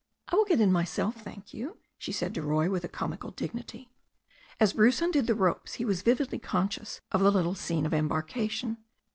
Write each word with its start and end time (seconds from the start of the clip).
"I 0.29 0.35
will 0.35 0.45
get 0.45 0.59
in 0.59 0.71
myself, 0.71 1.13
thank 1.17 1.53
you," 1.53 1.77
she 1.99 2.11
said 2.11 2.33
to 2.33 2.41
Roy, 2.41 2.71
with 2.71 2.83
a 2.83 2.87
comical 2.87 3.29
dignity. 3.29 3.91
As 4.59 4.73
Bruce 4.73 4.99
undid 4.99 5.27
the 5.27 5.35
ropes 5.35 5.75
he 5.75 5.85
was 5.85 6.01
vividly 6.01 6.39
conscious 6.39 7.01
of 7.11 7.21
the 7.21 7.31
little 7.31 7.53
scene 7.53 7.85
of 7.85 7.93
embarkation. 7.93 8.79